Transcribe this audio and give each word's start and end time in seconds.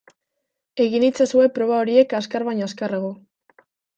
Egin 0.85 1.05
itzazue 1.07 1.45
proba 1.59 1.77
horiek 1.83 2.17
azkar 2.21 2.47
baino 2.49 2.67
azkarrago. 2.69 3.15